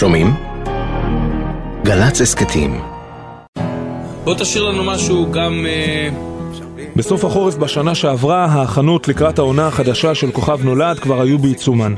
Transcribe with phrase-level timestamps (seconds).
[0.00, 0.34] שומעים?
[1.84, 2.80] גל"צ הסכתים
[4.24, 5.66] בוא תשאיר לנו משהו גם...
[5.68, 6.08] אה,
[6.96, 11.94] בסוף החורף בשנה שעברה, ההכנות לקראת העונה החדשה של כוכב נולד כבר היו בעיצומן.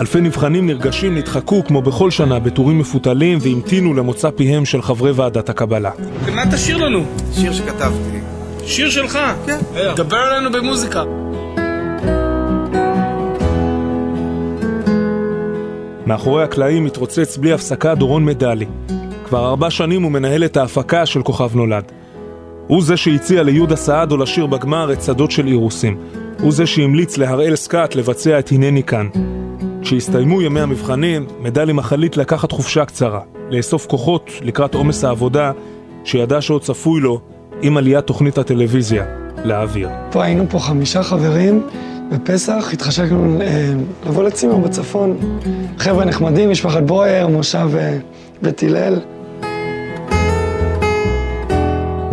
[0.00, 5.48] אלפי נבחנים נרגשים נדחקו כמו בכל שנה בטורים מפותלים והמתינו למוצא פיהם של חברי ועדת
[5.48, 5.90] הקבלה.
[6.34, 7.04] מה תשאיר לנו?
[7.34, 8.18] שיר שכתבתי.
[8.64, 9.18] שיר שלך?
[9.46, 9.58] כן.
[9.96, 11.02] דבר עלינו במוזיקה.
[16.08, 18.66] מאחורי הקלעים מתרוצץ בלי הפסקה דורון מדלי.
[19.24, 21.92] כבר ארבע שנים הוא מנהל את ההפקה של כוכב נולד.
[22.66, 25.98] הוא זה שהציע ליהודה סעדו לשיר בגמר את שדות של אירוסים.
[26.40, 29.08] הוא זה שהמליץ להראל סקאט לבצע את הנני כאן.
[29.82, 33.20] כשהסתיימו ימי המבחנים, מדלי מחליט לקחת חופשה קצרה,
[33.50, 35.52] לאסוף כוחות לקראת עומס העבודה
[36.04, 37.20] שידע שעוד צפוי לו
[37.62, 39.04] עם עליית תוכנית הטלוויזיה
[39.44, 39.88] לאוויר.
[40.10, 41.62] פה היינו פה חמישה חברים,
[42.12, 43.72] בפסח התחשקנו אה,
[44.06, 45.16] לבוא לצימר בצפון.
[45.78, 47.98] חבר'ה נחמדים, משפחת ברויר, מושב אה,
[48.42, 49.00] בית הלל.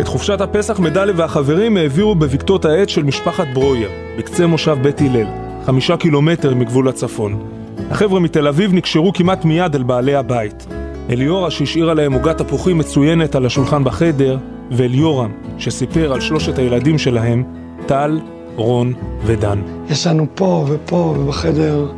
[0.00, 3.88] את חופשת הפסח מדלי והחברים העבירו בבקתות העץ של משפחת ברויר,
[4.18, 5.26] בקצה מושב בית הלל,
[5.66, 7.46] חמישה קילומטר מגבול הצפון.
[7.90, 10.66] החבר'ה מתל אביב נקשרו כמעט מיד אל בעלי הבית.
[11.10, 14.38] אליורה שהשאירה להם עוגת תפוחים מצוינת על השולחן בחדר,
[14.70, 17.44] ואליורם שסיפר על שלושת הילדים שלהם,
[17.86, 18.20] טל,
[18.56, 18.92] רון
[19.24, 19.58] ודן.
[19.90, 21.92] ישנו פה ופה ובחדר,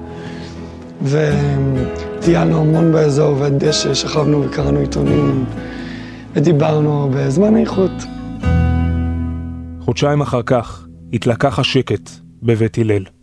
[1.03, 5.45] וטיילנו המון באזור, והדשא, שכבנו וקראנו עיתונים,
[6.35, 7.91] ודיברנו הרבה, זמן איכות.
[9.81, 12.11] חודשיים אחר כך התלקח השקט
[12.43, 13.18] בבית הלל.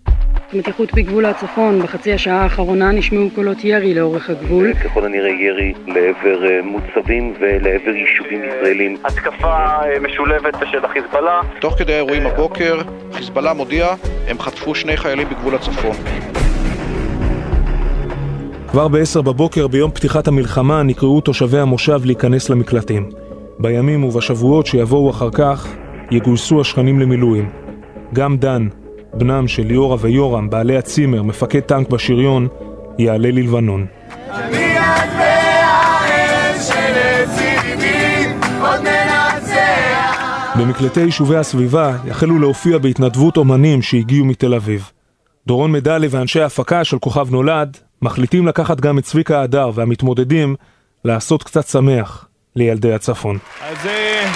[0.55, 4.73] מתיחות בגבול הצפון, בחצי השעה האחרונה נשמעו קולות ירי לאורך הגבול.
[4.73, 8.97] ככל הנראה ירי לעבר אה, מוצבים ולעבר יישובים ישראלים.
[9.03, 11.41] התקפה אה, משולבת של החיזבאללה.
[11.59, 12.81] תוך כדי האירועים הבוקר,
[13.13, 13.87] חיזבאללה מודיע,
[14.27, 15.95] הם חטפו שני חיילים בגבול הצפון.
[18.67, 23.09] כבר ב-10 בבוקר ביום פתיחת המלחמה נקראו תושבי המושב להיכנס למקלטים.
[23.59, 25.75] בימים ובשבועות שיבואו אחר כך,
[26.11, 27.49] יגויסו השכנים למילואים.
[28.13, 28.67] גם דן,
[29.15, 32.47] בנם של ליאורה ויורם, בעלי הצימר, מפקד טנק בשריון,
[32.99, 33.85] יעלה ללבנון.
[40.59, 44.91] במקלטי יישובי הסביבה החלו להופיע בהתנדבות אומנים שהגיעו מתל אביב.
[45.47, 50.55] דורון מדלי ואנשי ההפקה של כוכב נולד מחליטים לקחת גם את צביקה הדר והמתמודדים
[51.05, 53.37] לעשות קצת שמח לילדי הצפון.
[53.61, 54.31] אז אה,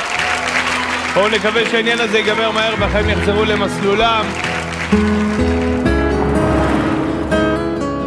[1.14, 4.26] בואו נקווה שהעניין הזה ייגמר מהר והחיים יחזרו למסלולם.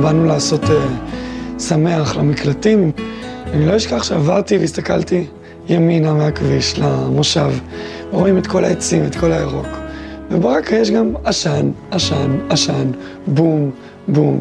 [0.03, 0.71] באנו לעשות uh,
[1.61, 2.93] שמח למקלטים.
[3.53, 5.27] אני לא אשכח שעברתי והסתכלתי
[5.69, 7.51] ימינה מהכביש למושב,
[8.11, 9.67] רואים את כל העצים, את כל הירוק.
[10.31, 12.91] וברקע יש גם עשן, עשן, עשן,
[13.27, 13.71] בום,
[14.09, 14.41] בום.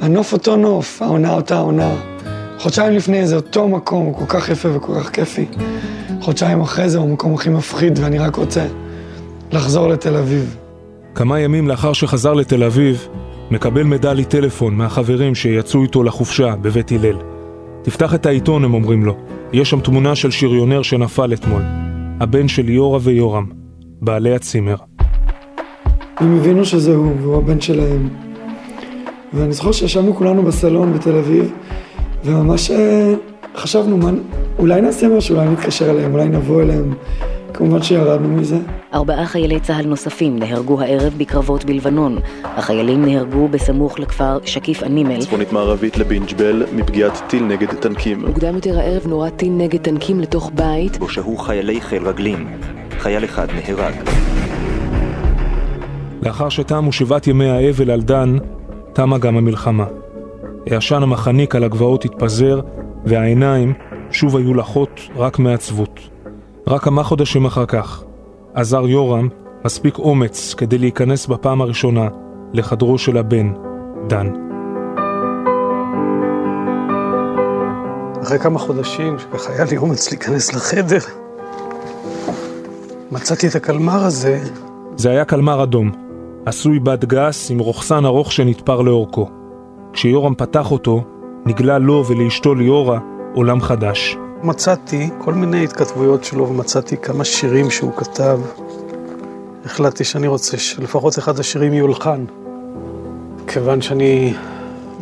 [0.00, 1.94] הנוף אותו נוף, העונה אותה עונה.
[2.58, 5.46] חודשיים לפני זה אותו מקום, הוא כל כך יפה וכל כך כיפי.
[6.20, 8.66] חודשיים אחרי זה הוא המקום הכי מפחיד, ואני רק רוצה
[9.52, 10.65] לחזור לתל אביב.
[11.16, 13.08] כמה ימים לאחר שחזר לתל אביב,
[13.50, 17.16] מקבל מדלי טלפון מהחברים שיצאו איתו לחופשה בבית הלל.
[17.82, 19.16] תפתח את העיתון, הם אומרים לו.
[19.52, 21.62] יש שם תמונה של שריונר שנפל אתמול.
[22.20, 23.46] הבן של ליאורה ויורם,
[24.00, 24.76] בעלי הצימר.
[26.16, 28.08] הם הבינו שזה הוא, והוא הבן שלהם.
[29.32, 31.52] ואני זוכר שישבנו כולנו בסלון בתל אביב,
[32.24, 33.14] וממש אה,
[33.56, 34.10] חשבנו, מה,
[34.58, 36.94] אולי נעשה משהו, אולי נתקשר אליהם, אולי נבוא אליהם.
[37.56, 38.58] כמובן שירדנו מזה.
[38.94, 42.18] ארבעה חיילי צה"ל נוספים נהרגו הערב בקרבות בלבנון.
[42.44, 45.20] החיילים נהרגו בסמוך לכפר שקיף אנימל.
[45.20, 48.24] צפונית מערבית לבינג'בל מפגיעת טיל נגד טנקים.
[48.26, 50.98] מוקדם יותר הערב נורה טיל נגד טנקים לתוך בית.
[50.98, 52.48] בו שהו חיילי חיל רגלים.
[52.98, 53.94] חייל אחד נהרג.
[56.22, 58.36] לאחר שתמו שבעת ימי האבל על דן,
[58.92, 59.84] תמה גם המלחמה.
[60.66, 62.60] העשן המחניק על הגבעות התפזר,
[63.04, 63.72] והעיניים
[64.10, 66.15] שוב היו לחות רק מעצבות.
[66.68, 68.02] רק כמה חודשים אחר כך
[68.54, 69.28] עזר יורם
[69.64, 72.08] מספיק אומץ כדי להיכנס בפעם הראשונה
[72.52, 73.52] לחדרו של הבן,
[74.06, 74.32] דן.
[78.22, 80.98] אחרי כמה חודשים שככה היה לי אומץ להיכנס לחדר,
[83.12, 84.40] מצאתי את הקלמר הזה.
[84.96, 85.92] זה היה קלמר אדום,
[86.46, 89.30] עשוי בד גס עם רוכסן ארוך שנתפר לאורכו.
[89.92, 91.04] כשיורם פתח אותו,
[91.46, 92.98] נגלה לו ולאשתו ליאורה
[93.34, 94.16] עולם חדש.
[94.46, 98.40] מצאתי כל מיני התכתבויות שלו ומצאתי כמה שירים שהוא כתב.
[99.64, 102.24] החלטתי שאני רוצה שלפחות אחד השירים יולחן.
[103.46, 104.34] כיוון שאני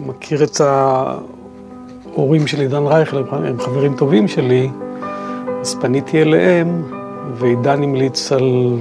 [0.06, 4.70] מכיר את ההורים של עידן רייכלר, הם חברים טובים שלי,
[5.60, 6.82] אז פניתי אליהם,
[7.34, 8.78] ועידן המליץ על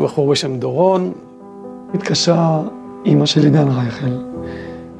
[0.00, 1.12] בחור בשם דורון.
[1.94, 2.62] התקשרה
[3.04, 4.16] אימא של עידן רייכל,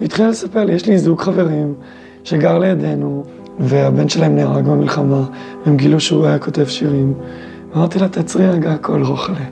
[0.00, 1.74] והתחילה לספר לי, יש לי זוג חברים
[2.24, 3.24] שגר לידינו,
[3.61, 5.23] והבן שלהם נהרג במלחמה,
[5.64, 7.14] והם גילו שהוא היה כותב שירים.
[7.76, 9.44] אמרתי לה, תעצרי רגע הכל, רוחלה.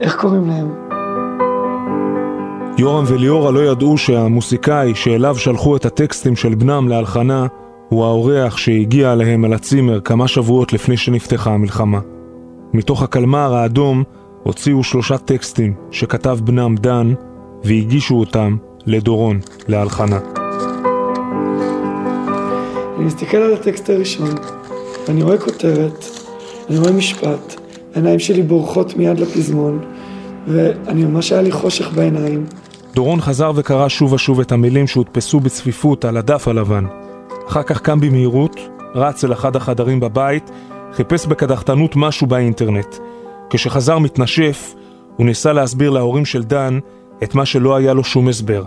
[0.00, 0.74] איך קוראים להם?
[2.78, 7.46] יורם וליאורה לא ידעו שהמוסיקאי שאליו שלחו את הטקסטים של בנם להלחנה
[7.88, 12.00] הוא האורח שהגיע עליהם על הצימר כמה שבועות לפני שנפתחה המלחמה.
[12.72, 14.02] מתוך הקלמר האדום
[14.42, 17.14] הוציאו שלושה טקסטים שכתב בנם דן
[17.64, 20.43] והגישו אותם לדורון להלחנה.
[23.04, 24.30] אני מסתכל על הטקסט הראשון,
[25.08, 26.04] ואני רואה כותרת,
[26.70, 27.60] אני רואה משפט,
[27.94, 29.84] העיניים שלי בורחות מיד לפזמון,
[30.46, 32.46] ואני ממש היה לי חושך בעיניים.
[32.94, 36.84] דורון חזר וקרא שוב ושוב את המילים שהודפסו בצפיפות על הדף הלבן.
[37.48, 38.60] אחר כך קם במהירות,
[38.94, 40.50] רץ אל אחד החדרים בבית,
[40.92, 42.96] חיפש בקדחתנות משהו באינטרנט.
[43.50, 44.74] כשחזר מתנשף,
[45.16, 46.78] הוא ניסה להסביר להורים של דן
[47.22, 48.64] את מה שלא היה לו שום הסבר.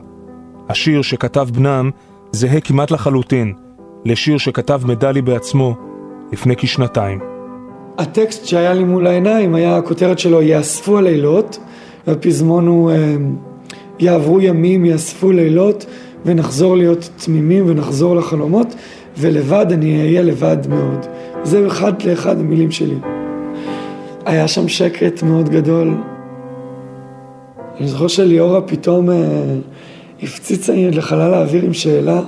[0.70, 1.90] השיר שכתב בנם
[2.32, 3.67] זהה כמעט לחלוטין
[4.08, 5.76] לשיר שכתב מדלי בעצמו
[6.32, 7.20] לפני כשנתיים.
[7.98, 11.60] הטקסט שהיה לי מול העיניים היה, הכותרת שלו יאספו הלילות,
[12.08, 13.16] והפזמון הוא אה,
[14.00, 15.86] יעברו ימים, יאספו לילות,
[16.26, 18.68] ונחזור להיות תמימים ונחזור לחלומות,
[19.18, 21.06] ולבד אני אהיה לבד מאוד.
[21.44, 22.98] זה אחד לאחד המילים שלי.
[24.26, 25.94] היה שם שקט מאוד גדול.
[27.80, 29.16] אני זוכר שליאורה פתאום אה,
[30.24, 32.22] הפציצה לחלל האוויר עם שאלה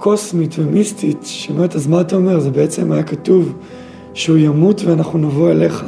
[0.00, 2.40] קוסמית ומיסטית, שאומרת, אז מה אתה אומר?
[2.40, 3.54] זה בעצם היה כתוב
[4.14, 5.84] שהוא ימות ואנחנו נבוא אליך.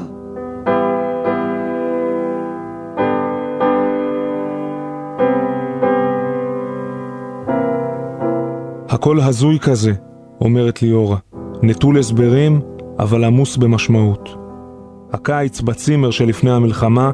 [8.88, 9.92] הכל הזוי כזה,
[10.40, 11.16] אומרת ליאורה.
[11.62, 12.60] נטול הסברים,
[12.98, 14.28] אבל עמוס במשמעות.
[15.12, 17.10] הקיץ בצימר שלפני המלחמה,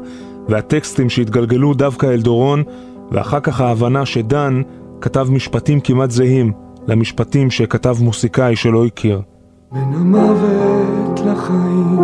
[0.48, 2.62] והטקסטים שהתגלגלו דווקא אל דורון,
[3.10, 4.62] ואחר כך ההבנה שדן
[5.00, 9.20] כתב משפטים כמעט זהים למשפטים שכתב מוסיקאי שלא הכיר.
[9.72, 11.96] בין המוות לחיים,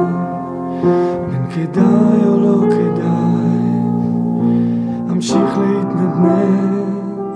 [1.30, 3.74] בין כדאי או לא כדאי,
[5.10, 6.74] אמשיך להתנדנד.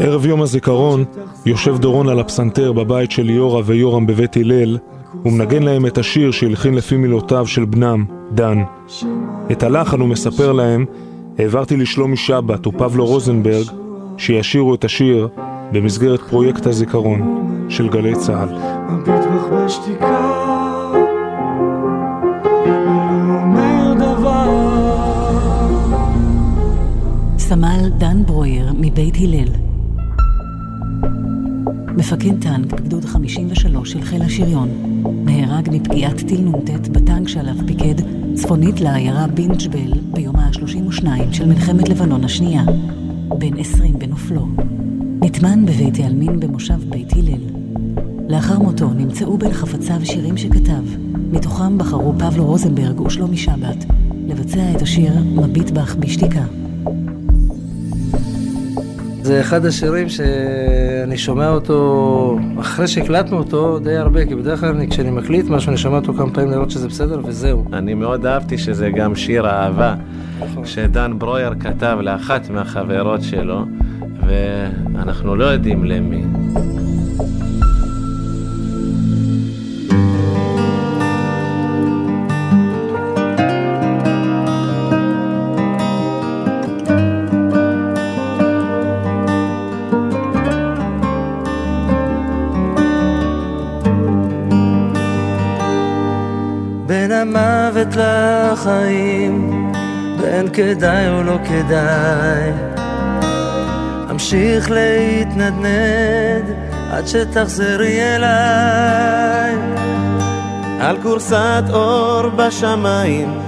[0.00, 1.04] ערב יום הזיכרון
[1.46, 4.78] יושב דורון על הפסנתר בבית של ליאורה ויורם בבית הלל
[5.24, 8.62] ומנגן להם את השיר שהלחין לפי מילותיו של בנם, דן.
[9.52, 10.84] את הלחן הוא מספר להם,
[11.38, 13.66] העברתי לשלומי שבת ופבלו רוזנברג
[14.16, 15.28] שישירו את השיר
[15.72, 18.48] במסגרת פרויקט הזיכרון של גלי צה"ל.
[18.92, 20.44] מביט בך בשתיקה.
[27.38, 29.48] סמל דן ברויר מבית הלל
[31.96, 34.68] מפקד טנק בגדוד 53 של חיל השריון
[35.24, 37.94] נהרג מפגיעת טיל נ"ט בטנק שעליו פיקד
[38.34, 42.62] צפונית לעיירה בינג'בל ביום ה-32 של מלחמת לבנון השנייה,
[43.38, 44.46] בן 20 בנופלו.
[45.22, 47.40] נטמן בבית העלמין במושב בית הלל.
[48.28, 50.82] לאחר מותו נמצאו בין חפציו שירים שכתב,
[51.30, 53.84] מתוכם בחרו פבלו רוזנברג ושלומי שבת
[54.26, 56.42] לבצע את השיר "מביט בך בשתיקה".
[59.22, 64.88] זה אחד השירים שאני שומע אותו אחרי שהקלטנו אותו די הרבה, כי בדרך כלל אני,
[64.88, 67.64] כשאני מקליט משהו אני שומע אותו כמה פעמים לראות שזה בסדר וזהו.
[67.72, 69.94] אני מאוד אהבתי שזה גם שיר אהבה
[70.40, 70.64] נכון.
[70.64, 73.64] שדן ברויר כתב לאחת מהחברות שלו
[74.28, 76.24] ואנחנו לא יודעים למי.
[97.20, 99.50] המוות לחיים,
[100.20, 102.67] בין כדאי או לא כדאי.
[104.18, 106.44] אמשיך להתנדנד
[106.90, 109.54] עד שתחזרי אליי.
[110.80, 113.40] על כורסת אור בשמיים,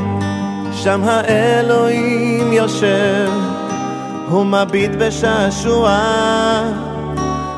[0.73, 3.31] שם האלוהים יושב,
[4.29, 5.99] הוא מביט בשעשוע,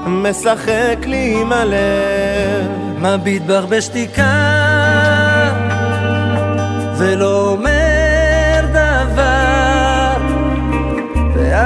[0.06, 2.66] משחק לי עם הלב.
[2.98, 4.22] מביט בך בשתיקה,
[6.98, 7.71] ולא אומר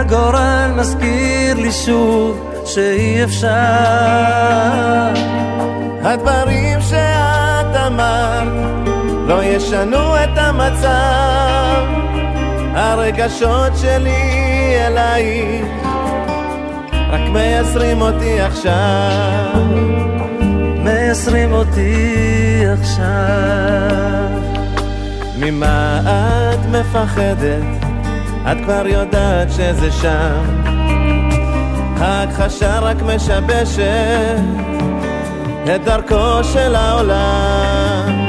[0.09, 3.49] והגורל מזכיר לי שוב שאי אפשר.
[6.03, 8.89] הדברים שאת אמרת
[9.29, 11.85] לא ישנו את המצב,
[12.75, 15.67] הרגשות שלי אלייך
[17.11, 19.63] רק מייסרים אותי עכשיו.
[20.85, 23.07] מייסרים אותי עכשיו.
[25.39, 26.01] ממה
[26.55, 27.86] את מפחדת?
[28.53, 30.45] את כבר יודעת שזה שם.
[32.01, 34.39] ההכחשה רק משבשת
[35.65, 38.27] את דרכו של העולם.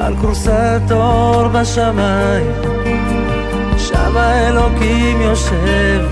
[0.00, 2.52] על כורסת אור בשמיים,
[3.78, 6.06] שם האלוקים יושב,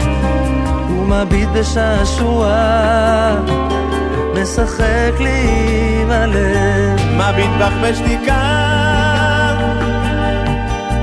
[0.91, 2.53] ומביט בשעשוע,
[4.35, 7.01] משחק לי עם הלב.
[7.17, 8.43] מביט בך בשתיקה,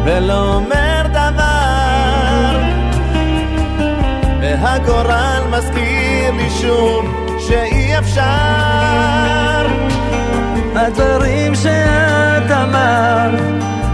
[0.05, 0.96] ולא אומר
[4.61, 7.05] והגורל מזכיר לי שוב
[7.39, 9.67] שאי אפשר.
[10.75, 13.39] הדברים שאת אמרת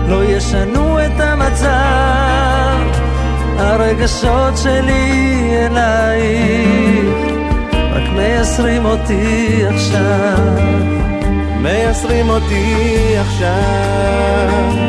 [0.07, 2.77] לא ישנו את המצב,
[3.57, 7.33] הרגשות שלי אלייך
[7.73, 10.37] רק מייסרים אותי עכשיו.
[11.61, 14.83] מייסרים אותי עכשיו.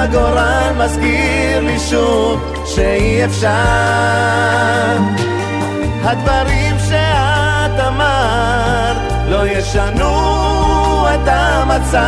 [0.00, 3.48] והגורל מזכיר לי שוב שאי אפשר.
[6.02, 8.96] הדברים שאת אמרת
[9.28, 11.98] לא ישנו את המצב.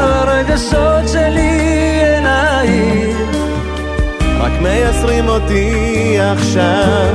[0.00, 3.16] הרגשות שלי אלייך
[4.40, 7.14] רק מייסרים אותי עכשיו.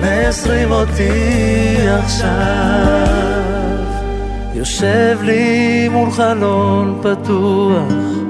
[0.00, 2.28] מייסרים אותי עכשיו.
[4.54, 8.23] יושב לי מול חלון פתוח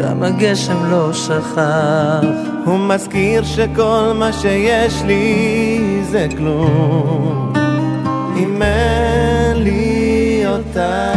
[0.00, 2.20] גם הגשם לא שכח.
[2.64, 7.52] הוא מזכיר שכל מה שיש לי זה כלום.
[8.36, 11.12] אם אין לי אותה